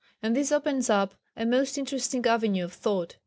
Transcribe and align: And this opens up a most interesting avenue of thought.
And 0.23 0.35
this 0.35 0.51
opens 0.51 0.89
up 0.89 1.13
a 1.37 1.45
most 1.45 1.77
interesting 1.77 2.25
avenue 2.25 2.63
of 2.63 2.73
thought. 2.73 3.17